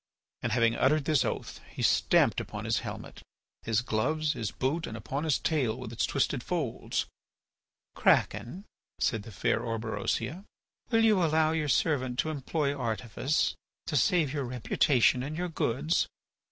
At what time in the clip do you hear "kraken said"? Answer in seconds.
7.93-9.21